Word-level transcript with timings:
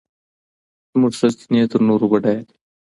زموږ 0.91 1.13
سرچينې 1.19 1.61
تر 1.71 1.81
نورو 1.87 2.05
بډايه 2.11 2.41
دي. 2.47 2.55